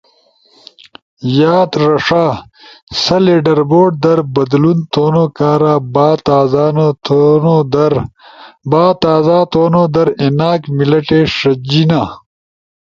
یاد 1.39 1.71
رݜا 1.81 2.25
سا 3.01 3.15
لیڈر 3.25 3.59
بورڈ 3.69 3.91
در 4.03 4.19
بدلون 4.33 4.79
تھونو 4.91 5.25
کارا 5.37 5.75
بھا 8.71 8.87
تازہ 9.05 9.39
تھونو 9.51 9.83
در 9.93 10.07
ایناک 10.21 10.61
منلٹی 10.77 11.21
ݜجینا۔ 11.37 12.01